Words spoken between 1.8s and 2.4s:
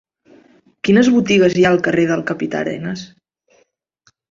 carrer del